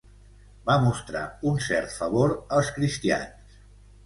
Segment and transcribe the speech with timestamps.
[0.69, 1.21] Va mostrar
[1.51, 3.63] un cert favor als cristians.